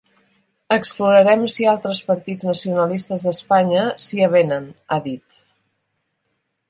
[0.75, 5.39] Explorarem si altres partits nacionalistes d’Espanya s’hi avenen, ha dit.